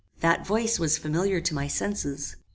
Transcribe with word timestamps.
That 0.21 0.47
voice 0.47 0.79
was 0.79 0.97
familiar 0.97 1.39
to 1.41 1.53
my 1.53 1.67
senses. 1.67 2.35